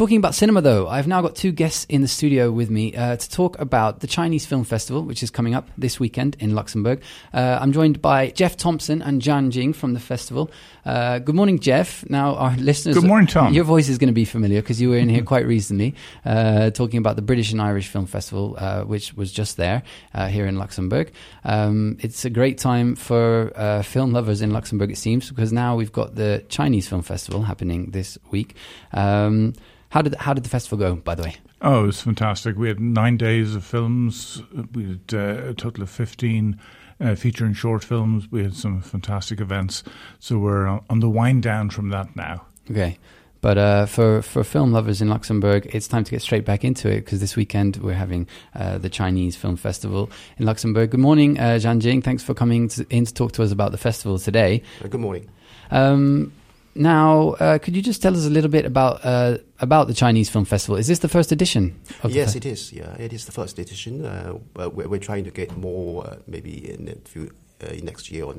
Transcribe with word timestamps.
talking 0.00 0.16
about 0.16 0.34
cinema, 0.34 0.62
though, 0.62 0.88
I've 0.88 1.06
now 1.06 1.20
got 1.20 1.36
two 1.36 1.52
guests 1.52 1.84
in 1.90 2.00
the 2.00 2.08
studio 2.08 2.50
with 2.50 2.70
me 2.70 2.96
uh, 2.96 3.16
to 3.16 3.30
talk 3.30 3.60
about 3.60 4.00
the 4.00 4.06
Chinese 4.06 4.46
Film 4.46 4.64
Festival, 4.64 5.02
which 5.02 5.22
is 5.22 5.30
coming 5.30 5.54
up 5.54 5.68
this 5.76 6.00
weekend 6.00 6.38
in 6.40 6.54
Luxembourg. 6.54 7.02
Uh, 7.34 7.58
I'm 7.60 7.70
joined 7.70 8.00
by 8.00 8.30
Jeff 8.30 8.56
Thompson 8.56 9.02
and 9.02 9.20
Jan 9.20 9.50
Jing 9.50 9.74
from 9.74 9.92
the 9.92 10.00
festival. 10.00 10.50
Uh, 10.86 11.18
good 11.18 11.34
morning, 11.34 11.58
Jeff. 11.58 12.02
Now, 12.08 12.34
our 12.36 12.56
listeners. 12.56 12.94
Good 12.94 13.04
morning, 13.04 13.26
Tom. 13.26 13.52
Your 13.52 13.64
voice 13.64 13.90
is 13.90 13.98
going 13.98 14.08
to 14.08 14.14
be 14.14 14.24
familiar 14.24 14.62
because 14.62 14.80
you 14.80 14.88
were 14.88 14.96
in 14.96 15.10
here 15.10 15.22
quite 15.22 15.44
recently 15.44 15.94
uh, 16.24 16.70
talking 16.70 16.96
about 16.96 17.16
the 17.16 17.22
British 17.22 17.52
and 17.52 17.60
Irish 17.60 17.88
Film 17.88 18.06
Festival, 18.06 18.56
uh, 18.56 18.84
which 18.84 19.12
was 19.12 19.30
just 19.30 19.58
there 19.58 19.82
uh, 20.14 20.28
here 20.28 20.46
in 20.46 20.56
Luxembourg. 20.56 21.12
Um, 21.44 21.98
it's 22.00 22.24
a 22.24 22.30
great 22.30 22.56
time 22.56 22.96
for 22.96 23.52
uh, 23.54 23.82
film 23.82 24.12
lovers 24.12 24.40
in 24.40 24.50
Luxembourg, 24.50 24.90
it 24.90 24.96
seems, 24.96 25.28
because 25.28 25.52
now 25.52 25.76
we've 25.76 25.92
got 25.92 26.14
the 26.14 26.42
Chinese 26.48 26.88
Film 26.88 27.02
Festival 27.02 27.42
happening 27.42 27.90
this 27.90 28.16
week. 28.30 28.56
Um, 28.94 29.52
how 29.90 30.02
did 30.02 30.14
how 30.16 30.32
did 30.34 30.44
the 30.44 30.48
festival 30.48 30.78
go, 30.78 30.96
by 30.96 31.14
the 31.14 31.22
way? 31.22 31.36
Oh, 31.62 31.84
it 31.84 31.86
was 31.86 32.00
fantastic. 32.00 32.56
We 32.56 32.68
had 32.68 32.80
nine 32.80 33.16
days 33.16 33.54
of 33.54 33.64
films. 33.64 34.42
We 34.72 34.84
had 34.84 35.14
uh, 35.14 35.48
a 35.50 35.54
total 35.54 35.82
of 35.82 35.90
15 35.90 36.58
uh, 37.00 37.14
feature 37.14 37.44
and 37.44 37.56
short 37.56 37.84
films. 37.84 38.30
We 38.30 38.42
had 38.42 38.54
some 38.54 38.80
fantastic 38.80 39.40
events. 39.40 39.82
So 40.18 40.38
we're 40.38 40.66
on, 40.66 40.84
on 40.88 41.00
the 41.00 41.10
wind 41.10 41.42
down 41.42 41.70
from 41.70 41.90
that 41.90 42.16
now. 42.16 42.46
Okay. 42.70 42.98
But 43.40 43.58
uh, 43.58 43.86
for 43.86 44.22
for 44.22 44.44
film 44.44 44.72
lovers 44.72 45.00
in 45.00 45.08
Luxembourg, 45.08 45.68
it's 45.74 45.88
time 45.88 46.04
to 46.04 46.10
get 46.10 46.20
straight 46.22 46.44
back 46.44 46.62
into 46.62 46.88
it 46.90 47.04
because 47.04 47.20
this 47.20 47.36
weekend 47.36 47.78
we're 47.78 47.94
having 47.94 48.28
uh, 48.54 48.76
the 48.78 48.90
Chinese 48.90 49.34
Film 49.34 49.56
Festival 49.56 50.10
in 50.36 50.44
Luxembourg. 50.44 50.90
Good 50.90 51.00
morning, 51.00 51.38
uh, 51.38 51.58
Zhan 51.58 51.80
Jing. 51.80 52.02
Thanks 52.02 52.22
for 52.22 52.34
coming 52.34 52.68
to, 52.68 52.86
in 52.90 53.06
to 53.06 53.14
talk 53.14 53.32
to 53.32 53.42
us 53.42 53.50
about 53.50 53.72
the 53.72 53.78
festival 53.78 54.18
today. 54.18 54.62
Uh, 54.84 54.88
good 54.88 55.00
morning. 55.00 55.28
Um, 55.70 56.32
now, 56.74 57.30
uh, 57.40 57.58
could 57.58 57.74
you 57.74 57.82
just 57.82 58.00
tell 58.02 58.16
us 58.16 58.26
a 58.26 58.30
little 58.30 58.50
bit 58.50 58.64
about 58.64 59.04
uh, 59.04 59.38
about 59.60 59.88
the 59.88 59.94
Chinese 59.94 60.30
Film 60.30 60.44
Festival? 60.44 60.76
Is 60.76 60.86
this 60.86 61.00
the 61.00 61.08
first 61.08 61.32
edition? 61.32 61.80
Yes, 62.08 62.36
it 62.36 62.46
is. 62.46 62.72
Yeah, 62.72 62.94
it 62.96 63.12
is 63.12 63.26
the 63.26 63.32
first 63.32 63.58
edition. 63.58 64.04
Uh, 64.06 64.38
we're, 64.54 64.88
we're 64.88 65.00
trying 65.00 65.24
to 65.24 65.30
get 65.30 65.56
more, 65.56 66.06
uh, 66.06 66.16
maybe 66.26 66.70
in 66.70 66.88
a 66.88 67.08
few 67.08 67.30
uh, 67.62 67.72
next 67.82 68.10
year 68.10 68.24
or 68.24 68.34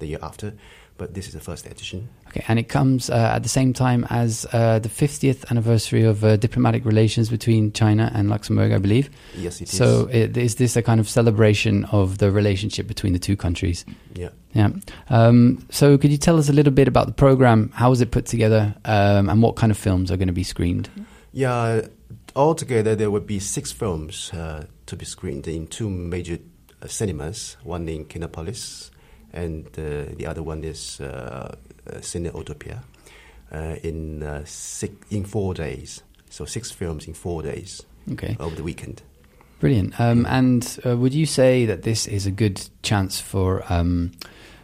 the 0.00 0.06
year 0.06 0.18
after. 0.22 0.54
But 0.98 1.14
this 1.14 1.28
is 1.28 1.32
the 1.32 1.40
first 1.40 1.64
edition. 1.64 2.10
Okay, 2.28 2.44
and 2.46 2.58
it 2.58 2.68
comes 2.68 3.08
uh, 3.08 3.32
at 3.34 3.42
the 3.42 3.48
same 3.48 3.72
time 3.72 4.06
as 4.10 4.46
uh, 4.52 4.80
the 4.80 4.90
50th 4.90 5.50
anniversary 5.50 6.02
of 6.04 6.22
uh, 6.22 6.36
diplomatic 6.36 6.84
relations 6.84 7.30
between 7.30 7.72
China 7.72 8.12
and 8.14 8.28
Luxembourg, 8.28 8.70
I 8.70 8.76
believe. 8.76 9.08
Yes, 9.34 9.62
it 9.62 9.72
is. 9.72 9.78
So, 9.78 10.10
it, 10.12 10.36
is 10.36 10.56
this 10.56 10.76
a 10.76 10.82
kind 10.82 11.00
of 11.00 11.08
celebration 11.08 11.86
of 11.86 12.18
the 12.18 12.30
relationship 12.30 12.86
between 12.86 13.14
the 13.14 13.18
two 13.18 13.36
countries? 13.36 13.86
yeah. 14.14 14.28
Yeah. 14.52 14.70
Um, 15.08 15.64
so, 15.70 15.96
could 15.96 16.10
you 16.10 16.18
tell 16.18 16.36
us 16.36 16.48
a 16.48 16.52
little 16.52 16.72
bit 16.72 16.88
about 16.88 17.06
the 17.06 17.14
program? 17.14 17.70
How 17.72 17.88
was 17.88 18.00
it 18.00 18.10
put 18.10 18.26
together, 18.26 18.74
um, 18.84 19.30
and 19.30 19.40
what 19.40 19.56
kind 19.56 19.70
of 19.70 19.78
films 19.78 20.10
are 20.10 20.16
going 20.16 20.28
to 20.28 20.34
be 20.34 20.42
screened? 20.42 20.90
Yeah, 21.32 21.86
altogether 22.34 22.94
there 22.94 23.10
would 23.10 23.26
be 23.26 23.38
six 23.38 23.72
films 23.72 24.32
uh, 24.34 24.66
to 24.86 24.96
be 24.96 25.04
screened 25.04 25.46
in 25.46 25.68
two 25.68 25.88
major 25.88 26.40
uh, 26.82 26.88
cinemas, 26.88 27.56
one 27.62 27.88
in 27.88 28.04
Kinepolis 28.06 28.90
and 29.32 29.66
uh, 29.78 30.04
the 30.16 30.26
other 30.26 30.42
one 30.42 30.64
is 30.64 31.00
uh, 31.00 31.54
uh, 31.86 31.92
Cine 32.00 32.32
Utopia, 32.34 32.82
uh, 33.52 33.76
in, 33.82 34.22
uh, 34.22 34.42
six, 34.44 34.94
in 35.10 35.24
four 35.24 35.54
days. 35.54 36.02
So 36.30 36.44
six 36.44 36.70
films 36.70 37.06
in 37.06 37.14
four 37.14 37.42
days 37.42 37.82
Okay. 38.12 38.36
over 38.38 38.54
the 38.54 38.62
weekend. 38.62 39.02
Brilliant. 39.60 39.98
Um, 40.00 40.26
and 40.26 40.78
uh, 40.86 40.96
would 40.96 41.12
you 41.12 41.26
say 41.26 41.66
that 41.66 41.82
this 41.82 42.06
is 42.06 42.26
a 42.26 42.30
good 42.30 42.60
chance 42.82 43.20
for 43.20 43.62
um, 43.72 44.12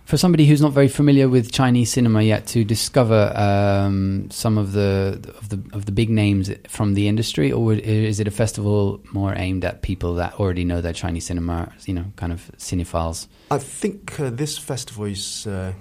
for 0.06 0.16
somebody 0.16 0.46
who's 0.46 0.62
not 0.62 0.72
very 0.72 0.88
familiar 0.88 1.28
with 1.28 1.50
Chinese 1.52 1.92
cinema 1.92 2.22
yet 2.22 2.46
to 2.46 2.64
discover 2.64 3.32
um, 3.36 4.30
some 4.30 4.56
of 4.56 4.72
the 4.72 5.20
of 5.38 5.48
the 5.48 5.60
of 5.76 5.84
the 5.86 5.92
big 5.92 6.08
names 6.08 6.50
from 6.68 6.94
the 6.94 7.08
industry, 7.08 7.50
or 7.52 7.72
is 7.74 8.20
it 8.20 8.28
a 8.28 8.30
festival 8.30 9.00
more 9.12 9.34
aimed 9.36 9.64
at 9.64 9.82
people 9.82 10.14
that 10.14 10.34
already 10.40 10.64
know 10.64 10.80
their 10.80 10.92
Chinese 10.92 11.26
cinema, 11.26 11.72
you 11.86 11.94
know, 11.94 12.04
kind 12.16 12.32
of 12.32 12.50
cinephiles? 12.56 13.26
I 13.50 13.58
think 13.58 14.18
uh, 14.20 14.30
this 14.30 14.56
festival 14.56 15.06
is 15.06 15.46
uh, 15.46 15.72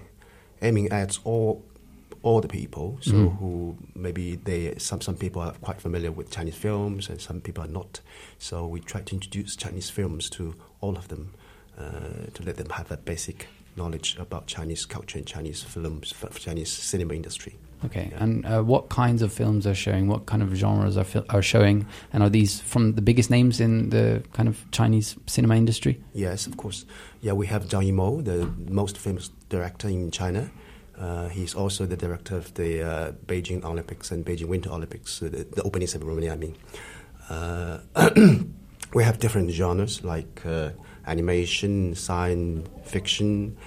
aiming 0.62 0.92
at 0.92 1.20
all 1.24 1.64
all 2.24 2.42
the 2.42 2.48
people. 2.48 2.98
So 3.02 3.12
Mhm. 3.14 3.38
who 3.38 3.78
maybe 3.94 4.36
they 4.36 4.74
some 4.80 5.02
some 5.02 5.16
people 5.16 5.42
are 5.44 5.54
quite 5.62 5.80
familiar 5.80 6.12
with 6.12 6.32
Chinese 6.32 6.56
films 6.58 7.10
and 7.10 7.22
some 7.22 7.42
people 7.42 7.64
are 7.64 7.72
not. 7.72 8.02
So 8.40 8.66
we 8.66 8.80
try 8.80 9.02
to 9.02 9.14
introduce 9.14 9.56
Chinese 9.56 9.92
films 9.92 10.30
to 10.32 10.56
all 10.82 10.98
of 10.98 11.08
them 11.10 11.30
uh, 11.78 12.32
to 12.34 12.44
let 12.44 12.56
them 12.58 12.70
have 12.72 12.90
a 12.92 12.98
basic 12.98 13.48
knowledge 13.76 14.18
about 14.20 14.48
Chinese 14.48 14.86
culture 14.86 15.18
and 15.18 15.28
Chinese 15.28 15.64
films, 15.64 16.14
f- 16.22 16.40
Chinese 16.40 16.72
cinema 16.72 17.14
industry. 17.14 17.58
Okay. 17.84 18.10
Yeah. 18.12 18.24
And 18.24 18.46
uh, 18.46 18.62
what 18.64 18.90
kinds 18.90 19.22
of 19.22 19.32
films 19.34 19.68
are 19.68 19.76
showing? 19.76 20.08
What 20.08 20.26
kind 20.26 20.42
of 20.42 20.56
genres 20.56 20.98
are 20.98 21.04
fil- 21.04 21.26
are 21.30 21.42
showing? 21.42 21.86
And 22.14 22.24
are 22.24 22.30
these 22.30 22.62
from 22.62 22.94
the 22.94 23.02
biggest 23.02 23.30
names 23.30 23.60
in 23.60 23.90
the 23.90 24.24
kind 24.34 24.50
of 24.50 24.64
Chinese 24.72 25.16
cinema 25.28 25.56
industry? 25.56 26.02
Yes, 26.14 26.48
of 26.48 26.58
course. 26.58 26.86
Yeah, 27.22 27.34
we 27.34 27.48
have 27.48 27.66
Zhang 27.66 27.92
Yimou, 27.92 28.24
the 28.24 28.50
most 28.72 28.98
famous 28.98 29.30
director 29.50 29.88
in 29.88 30.10
China. 30.12 30.50
Uh, 30.98 31.28
he's 31.28 31.54
also 31.54 31.86
the 31.86 31.98
director 31.98 32.38
of 32.38 32.54
the 32.54 32.82
uh, 32.82 33.12
Beijing 33.26 33.64
Olympics 33.66 34.12
and 34.12 34.26
Beijing 34.26 34.48
Winter 34.48 34.70
Olympics, 34.70 35.20
the, 35.20 35.30
the 35.30 35.62
opening 35.64 35.88
ceremony, 35.88 36.30
I 36.30 36.38
mean. 36.38 36.56
Uh, 37.30 37.80
we 38.94 39.04
have 39.04 39.20
different 39.20 39.52
genres 39.52 40.04
like 40.04 40.42
uh, 40.46 40.70
animation, 41.08 41.96
science 41.96 42.68
fiction, 42.84 43.58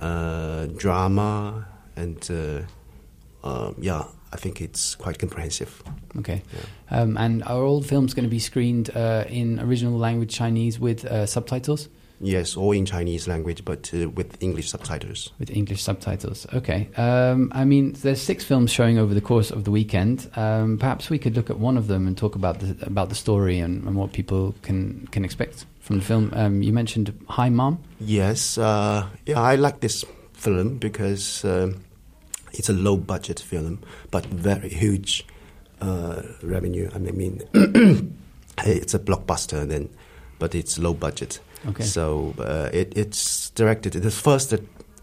uh, 0.00 0.66
drama, 0.76 1.66
and 1.96 2.30
uh, 2.30 3.46
um, 3.46 3.74
yeah, 3.78 4.04
I 4.32 4.36
think 4.36 4.60
it's 4.60 4.94
quite 4.94 5.18
comprehensive. 5.18 5.82
Okay. 6.18 6.42
Yeah. 6.54 7.00
Um, 7.00 7.16
and 7.16 7.42
are 7.44 7.62
all 7.62 7.82
films 7.82 8.14
going 8.14 8.24
to 8.24 8.30
be 8.30 8.38
screened 8.38 8.90
uh, 8.96 9.24
in 9.28 9.60
original 9.60 9.98
language 9.98 10.34
Chinese 10.34 10.78
with 10.78 11.04
uh, 11.04 11.26
subtitles? 11.26 11.88
Yes, 12.24 12.56
all 12.56 12.70
in 12.70 12.86
Chinese 12.86 13.26
language, 13.26 13.64
but 13.64 13.90
uh, 13.92 14.08
with 14.08 14.40
English 14.40 14.70
subtitles. 14.70 15.32
With 15.40 15.50
English 15.50 15.82
subtitles. 15.82 16.46
Okay. 16.54 16.88
Um, 16.96 17.50
I 17.52 17.64
mean, 17.64 17.94
there's 17.94 18.22
six 18.22 18.44
films 18.44 18.70
showing 18.70 18.96
over 18.96 19.12
the 19.12 19.20
course 19.20 19.50
of 19.50 19.64
the 19.64 19.72
weekend. 19.72 20.30
Um, 20.36 20.78
perhaps 20.78 21.10
we 21.10 21.18
could 21.18 21.34
look 21.34 21.50
at 21.50 21.58
one 21.58 21.76
of 21.76 21.88
them 21.88 22.06
and 22.06 22.16
talk 22.16 22.36
about 22.36 22.60
the 22.60 22.86
about 22.86 23.08
the 23.08 23.16
story 23.16 23.58
and, 23.58 23.82
and 23.84 23.96
what 23.96 24.12
people 24.12 24.54
can 24.62 25.08
can 25.08 25.24
expect 25.24 25.66
from 25.80 25.98
the 25.98 26.04
film. 26.04 26.30
Um, 26.32 26.62
you 26.62 26.72
mentioned 26.72 27.12
Hi 27.28 27.48
Mom. 27.48 27.82
Yes, 27.98 28.56
uh, 28.56 29.08
yeah, 29.26 29.40
I 29.40 29.56
like 29.56 29.80
this 29.80 30.04
film 30.32 30.78
because 30.78 31.44
um, 31.44 31.82
it's 32.52 32.68
a 32.68 32.72
low 32.72 32.96
budget 32.96 33.40
film, 33.40 33.80
but 34.12 34.24
very 34.26 34.68
huge 34.68 35.26
uh, 35.80 36.22
revenue. 36.40 36.88
I 36.94 36.98
mean, 36.98 37.42
it's 38.64 38.94
a 38.94 39.00
blockbuster 39.00 39.66
then, 39.66 39.90
but 40.38 40.54
it's 40.54 40.78
low 40.78 40.94
budget. 40.94 41.40
Okay. 41.66 41.84
So 41.84 42.34
uh, 42.38 42.70
it, 42.72 42.96
it's 42.96 43.50
directed. 43.50 43.92
The 43.92 44.10
first 44.10 44.54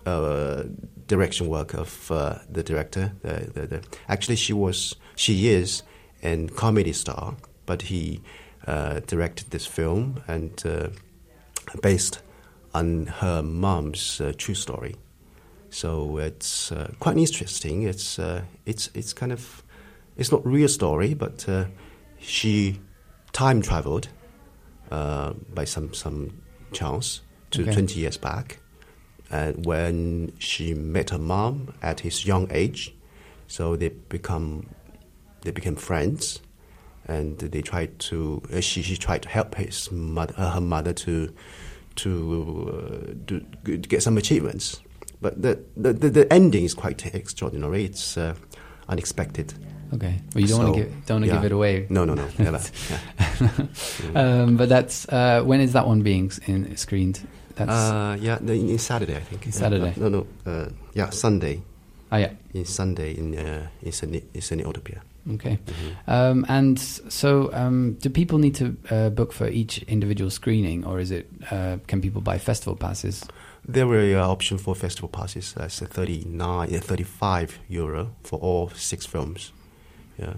uh, 0.06 0.64
direction 1.08 1.48
work 1.48 1.74
of 1.74 2.12
uh, 2.12 2.40
the 2.50 2.64
director. 2.64 3.14
The, 3.22 3.52
the, 3.54 3.68
the, 3.68 3.84
actually, 4.08 4.36
she 4.36 4.54
was, 4.54 4.96
she 5.16 5.50
is, 5.50 5.84
a 6.24 6.48
comedy 6.48 6.94
star, 6.94 7.36
but 7.66 7.84
he 7.84 8.22
uh, 8.68 9.00
directed 9.08 9.52
this 9.52 9.66
film 9.66 10.22
and 10.28 10.62
uh, 10.66 10.90
based 11.82 12.22
on 12.74 13.08
her 13.08 13.42
mom's 13.42 14.22
uh, 14.22 14.34
true 14.38 14.56
story. 14.56 14.96
So 15.70 16.18
it's 16.18 16.72
quite 17.00 17.18
interesting. 17.18 17.84
It's 17.84 18.20
it's 18.66 18.90
it's 18.96 19.14
kind 19.14 19.32
of 19.32 19.64
it's 20.18 20.32
not 20.32 20.44
real 20.44 20.68
story, 20.68 21.14
but 21.14 21.48
she 22.20 22.82
time 23.34 23.62
traveled 23.62 24.10
by 24.90 25.66
some 25.66 25.94
some 25.94 26.42
chance 26.72 27.22
to 27.52 27.64
Okay. 27.64 27.74
20 27.74 28.00
years 28.00 28.18
back, 28.18 28.60
and 29.32 29.66
when 29.66 30.34
she 30.40 30.74
met 30.74 31.10
her 31.10 31.18
mom 31.18 31.74
at 31.82 32.02
his 32.02 32.26
young 32.26 32.48
age, 32.52 32.94
so 33.48 33.76
they 33.76 33.90
become 33.90 34.68
they 35.42 35.52
became 35.52 35.76
friends, 35.76 36.42
and 37.08 37.38
they 37.40 37.62
tried 37.62 37.98
to 38.00 38.42
uh, 38.54 38.60
she 38.62 38.82
she 38.82 38.98
tried 38.98 39.24
to 39.24 39.30
help 39.30 39.56
his 39.56 39.92
mother 39.92 40.34
uh, 40.38 40.52
her 40.52 40.62
mother 40.62 40.94
to 40.94 41.34
to 41.96 42.72
uh, 42.74 43.14
do, 43.26 43.40
to 43.66 43.78
get 43.78 44.04
some 44.04 44.18
achievements. 44.18 44.82
But 45.22 45.42
the, 45.42 45.60
the, 45.76 45.92
the, 45.92 46.10
the 46.10 46.34
ending 46.34 46.64
is 46.64 46.74
quite 46.74 47.06
extraordinary. 47.14 47.84
It's 47.84 48.18
uh, 48.18 48.36
unexpected. 48.88 49.54
Okay. 49.94 50.22
Well, 50.34 50.42
you 50.42 50.48
don't 50.48 50.64
want 50.64 50.76
to 50.76 50.84
give 50.84 51.06
don't 51.06 51.16
want 51.16 51.26
to 51.26 51.28
yeah. 51.30 51.36
give 51.36 51.46
it 51.46 51.52
away. 51.52 51.88
No, 51.90 52.06
no, 52.06 52.14
no. 52.14 52.28
Yeah. 52.40 52.60
um, 54.16 54.58
but 54.58 54.70
that's 54.70 55.08
uh, 55.10 55.42
when 55.44 55.62
is 55.62 55.74
that 55.74 55.88
one 55.88 56.02
being 56.02 56.32
in, 56.46 56.76
screened? 56.78 57.28
That's 57.56 57.72
Uh, 57.72 58.18
yeah, 58.20 58.38
no, 58.42 58.54
in, 58.54 58.70
in 58.70 58.78
Saturday, 58.78 59.16
I 59.18 59.22
think. 59.22 59.46
In 59.46 59.52
Saturday? 59.52 59.94
No, 59.98 60.10
no, 60.10 60.28
uh, 60.46 60.70
yeah, 60.94 61.10
Sunday. 61.10 61.62
oh 62.12 62.18
yeah. 62.18 62.32
In 62.54 62.66
Sunday 62.66 63.18
in 63.18 63.36
uh, 63.38 63.68
in 63.82 63.92
Cine, 63.92 64.24
in 64.34 64.42
Cine 64.42 64.66
Utopia. 64.66 65.02
Okay. 65.34 65.60
Mhm. 65.66 66.08
Um, 66.08 66.46
and 66.48 66.80
so, 66.80 67.52
um, 67.54 67.98
do 68.02 68.10
people 68.10 68.40
need 68.40 68.56
to 68.56 68.76
uh, 68.90 69.10
book 69.10 69.34
for 69.34 69.48
each 69.48 69.84
individual 69.88 70.32
screening, 70.32 70.86
or 70.86 71.00
is 71.00 71.12
it 71.12 71.28
uh, 71.52 71.78
can 71.88 72.02
people 72.02 72.22
buy 72.22 72.38
festival 72.38 72.76
passes? 72.76 73.26
There 73.68 73.86
were 73.86 74.18
uh, 74.18 74.28
option 74.28 74.58
for 74.58 74.76
festival 74.76 75.10
passes. 75.10 75.54
That's 75.54 75.82
uh, 75.82 75.86
39, 75.86 76.74
uh, 76.74 76.80
35 76.80 77.60
euro 77.70 78.12
for 78.24 78.40
all 78.40 78.70
six 78.70 79.06
films. 79.06 79.52
Yeah. 80.20 80.34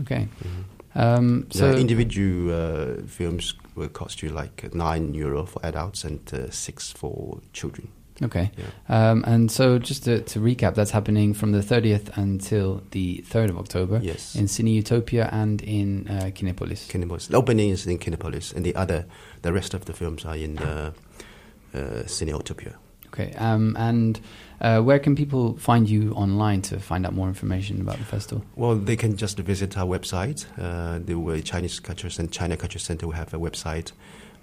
Okay. 0.00 0.28
Mm-hmm. 0.44 0.98
Um, 0.98 1.46
so 1.50 1.70
yeah, 1.70 1.78
individual 1.78 2.50
uh, 2.52 3.06
films 3.06 3.54
will 3.74 3.88
cost 3.88 4.22
you 4.22 4.30
like 4.30 4.74
nine 4.74 5.14
euro 5.14 5.44
for 5.46 5.64
adults 5.64 6.04
and 6.04 6.20
uh, 6.34 6.50
six 6.50 6.90
for 6.92 7.40
children. 7.52 7.88
okay. 8.22 8.50
Yeah. 8.56 9.10
Um, 9.10 9.22
and 9.26 9.50
so 9.50 9.78
just 9.78 10.04
to, 10.04 10.22
to 10.22 10.40
recap, 10.40 10.74
that's 10.74 10.90
happening 10.90 11.34
from 11.34 11.52
the 11.52 11.60
30th 11.60 12.16
until 12.16 12.82
the 12.90 13.24
3rd 13.28 13.50
of 13.50 13.58
October 13.58 14.00
Yes. 14.02 14.34
in 14.34 14.46
Cine 14.46 14.72
Utopia 14.74 15.28
and 15.30 15.62
in 15.62 16.08
uh, 16.08 16.30
Kinepolis. 16.34 16.88
Kinepolis. 16.88 17.28
The 17.28 17.36
opening 17.36 17.70
is 17.70 17.86
in 17.86 17.98
Kinepolis, 17.98 18.52
and 18.54 18.64
the 18.64 18.74
other, 18.74 19.04
the 19.42 19.52
rest 19.52 19.74
of 19.74 19.84
the 19.84 19.92
films 19.92 20.24
are 20.24 20.36
in 20.36 20.58
uh, 20.58 20.90
uh, 21.74 21.78
Cine 22.06 22.28
Utopia. 22.30 22.74
Okay. 23.18 23.32
Um, 23.36 23.74
and 23.78 24.20
uh, 24.60 24.80
where 24.80 24.98
can 25.00 25.16
people 25.16 25.56
find 25.56 25.88
you 25.88 26.12
online 26.12 26.62
to 26.62 26.78
find 26.78 27.04
out 27.06 27.14
more 27.14 27.26
information 27.28 27.80
about 27.80 27.98
the 27.98 28.04
festival? 28.04 28.44
Well, 28.54 28.76
they 28.76 28.96
can 28.96 29.16
just 29.16 29.38
visit 29.38 29.76
our 29.76 29.86
website. 29.86 30.46
Uh, 30.56 31.00
the 31.04 31.16
uh, 31.18 31.40
Chinese 31.40 31.80
Culture 31.80 32.10
Center, 32.10 32.30
China 32.32 32.56
Culture 32.56 32.78
Center 32.78 33.06
will 33.06 33.14
have 33.14 33.34
a 33.34 33.38
website. 33.38 33.92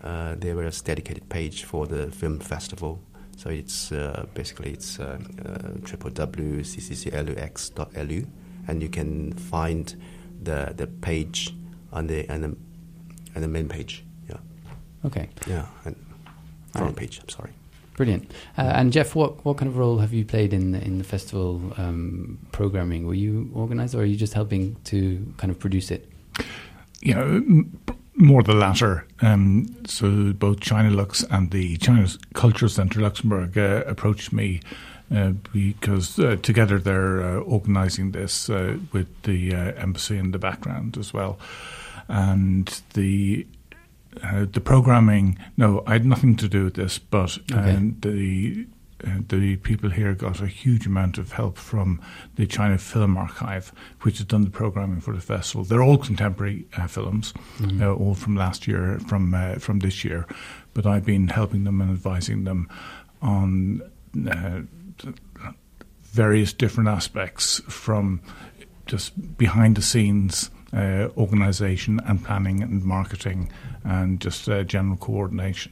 Uh, 0.03 0.35
there 0.37 0.61
is 0.63 0.81
a 0.81 0.83
dedicated 0.83 1.29
page 1.29 1.63
for 1.63 1.87
the 1.87 2.11
film 2.11 2.39
festival. 2.39 2.99
So 3.37 3.49
it's 3.49 3.91
uh, 3.91 4.25
basically 4.33 4.71
it's 4.71 4.99
uh, 4.99 5.17
uh, 5.45 5.49
www.ccclux.lu, 5.85 8.27
and 8.67 8.81
you 8.81 8.89
can 8.89 9.33
find 9.33 9.95
the 10.43 10.73
the 10.75 10.87
page 10.87 11.53
on 11.91 12.07
the 12.07 12.27
and 12.29 12.43
the, 12.43 12.55
and 13.35 13.43
the 13.43 13.47
main 13.47 13.67
page. 13.67 14.03
Yeah, 14.29 14.37
Okay. 15.05 15.29
yeah, 15.47 15.65
and 15.85 15.95
front 16.71 16.87
Right. 16.87 16.95
page. 16.95 17.19
I'm 17.21 17.29
sorry. 17.29 17.51
Brilliant. 17.97 18.31
Uh, 18.57 18.61
and 18.75 18.91
Jeff, 18.91 19.15
what, 19.15 19.45
what 19.45 19.57
kind 19.57 19.69
of 19.69 19.77
role 19.77 19.99
have 19.99 20.13
you 20.13 20.25
played 20.25 20.53
in 20.53 20.71
the, 20.71 20.81
in 20.83 20.97
the 20.97 21.03
festival 21.05 21.73
um, 21.77 22.37
programming? 22.51 23.07
Were 23.07 23.13
you 23.13 23.49
organised, 23.55 23.95
or 23.95 23.99
are 24.01 24.05
you 24.05 24.17
just 24.17 24.33
helping 24.33 24.75
to 24.85 25.33
kind 25.37 25.49
of 25.49 25.59
produce 25.59 25.91
it? 25.91 26.11
you 27.01 27.13
know, 27.13 27.21
m- 27.21 27.79
more 28.15 28.43
the 28.43 28.53
latter. 28.53 29.05
Um, 29.21 29.75
so 29.85 30.33
both 30.33 30.59
China 30.59 30.89
Lux 30.89 31.23
and 31.29 31.51
the 31.51 31.77
China 31.77 32.07
Culture 32.33 32.67
Centre 32.67 32.99
Luxembourg 32.99 33.57
uh, 33.57 33.83
approached 33.85 34.33
me 34.33 34.61
uh, 35.13 35.31
because 35.53 36.17
uh, 36.17 36.37
together 36.41 36.79
they're 36.79 37.21
uh, 37.21 37.39
organising 37.41 38.11
this 38.11 38.49
uh, 38.49 38.77
with 38.91 39.07
the 39.23 39.53
uh, 39.53 39.73
embassy 39.73 40.17
in 40.17 40.31
the 40.31 40.39
background 40.39 40.97
as 40.97 41.13
well, 41.13 41.37
and 42.07 42.81
the. 42.93 43.45
Uh, 44.25 44.45
the 44.51 44.61
programming, 44.61 45.37
no, 45.57 45.83
I 45.85 45.93
had 45.93 46.05
nothing 46.05 46.35
to 46.37 46.47
do 46.47 46.63
with 46.63 46.73
this, 46.75 46.97
but 46.99 47.37
Okay. 47.51 47.75
um, 47.75 47.97
the 48.01 48.65
uh, 49.05 49.19
the 49.27 49.57
people 49.57 49.89
here 49.89 50.15
got 50.15 50.41
a 50.41 50.47
huge 50.47 50.87
amount 50.87 51.17
of 51.17 51.33
help 51.33 51.57
from 51.57 51.99
the 52.37 52.47
China 52.47 52.77
Film 52.77 53.17
Archive, 53.17 53.71
which 54.01 54.17
has 54.19 54.25
done 54.25 54.43
the 54.45 54.49
programming 54.49 55.01
for 55.01 55.13
the 55.13 55.21
festival. 55.21 55.63
They're 55.65 55.83
all 55.83 55.97
contemporary 55.97 56.65
uh, 56.77 56.87
films, 56.87 57.33
Mm-hmm. 57.59 57.83
uh, 57.83 57.93
all 57.93 58.15
from 58.15 58.35
last 58.35 58.67
year, 58.67 58.99
from 59.07 59.33
uh, 59.33 59.55
from 59.59 59.79
this 59.79 60.03
year, 60.05 60.25
but 60.73 60.85
I've 60.85 61.05
been 61.05 61.27
helping 61.27 61.65
them 61.65 61.81
and 61.81 61.91
advising 61.91 62.45
them 62.45 62.67
on 63.21 63.81
uh, 64.31 64.61
various 66.03 66.53
different 66.53 66.89
aspects 66.89 67.61
from 67.67 68.21
just 68.85 69.37
behind 69.37 69.75
the 69.75 69.81
scenes. 69.81 70.49
Uh, 70.75 71.07
organization 71.15 72.01
and 72.05 72.21
planning 72.21 72.61
and 72.61 72.83
marketing 72.83 73.49
and 73.85 74.19
just 74.19 74.49
uh, 74.49 74.61
general 74.63 74.97
coordination. 74.97 75.71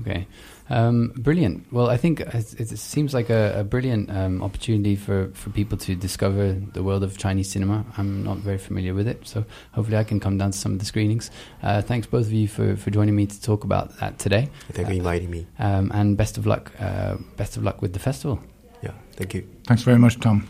Okay, 0.00 0.26
um, 0.68 1.12
brilliant. 1.16 1.64
Well, 1.72 1.88
I 1.88 1.96
think 1.96 2.20
it, 2.20 2.60
it 2.60 2.78
seems 2.78 3.14
like 3.14 3.30
a, 3.30 3.60
a 3.60 3.64
brilliant 3.64 4.10
um, 4.10 4.42
opportunity 4.42 4.96
for, 4.96 5.30
for 5.32 5.50
people 5.50 5.78
to 5.78 5.94
discover 5.94 6.52
the 6.72 6.82
world 6.82 7.02
of 7.04 7.16
Chinese 7.16 7.48
cinema. 7.52 7.84
I'm 7.96 8.24
not 8.24 8.38
very 8.38 8.58
familiar 8.58 8.94
with 8.94 9.06
it, 9.08 9.26
so 9.26 9.44
hopefully 9.72 9.96
I 9.96 10.04
can 10.04 10.18
come 10.18 10.38
down 10.38 10.50
to 10.50 10.58
some 10.58 10.72
of 10.72 10.80
the 10.80 10.84
screenings. 10.84 11.30
Uh, 11.62 11.80
thanks 11.80 12.06
both 12.08 12.26
of 12.26 12.32
you 12.32 12.48
for, 12.48 12.76
for 12.76 12.90
joining 12.90 13.14
me 13.14 13.26
to 13.26 13.40
talk 13.40 13.64
about 13.64 13.96
that 14.00 14.18
today, 14.18 14.50
Thank 14.72 14.88
you 14.88 14.94
for 14.94 14.98
inviting 14.98 15.30
me. 15.30 15.46
um, 15.60 15.90
and 15.94 16.16
best 16.16 16.36
of 16.36 16.46
luck. 16.46 16.72
Uh, 16.80 17.14
best 17.36 17.56
of 17.56 17.62
luck 17.62 17.80
with 17.80 17.92
the 17.92 18.00
festival. 18.00 18.40
Yeah, 18.82 18.92
thank 19.12 19.34
you. 19.34 19.48
Thanks 19.66 19.82
very 19.84 19.98
much, 19.98 20.18
Tom. 20.20 20.46